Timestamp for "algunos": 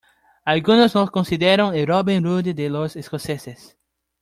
0.45-0.95